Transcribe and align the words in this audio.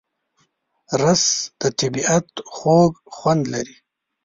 رس 1.01 1.25
د 1.61 1.63
طبیعت 1.79 2.27
خوږ 2.55 2.93
خوند 3.15 3.43
لري 3.53 3.77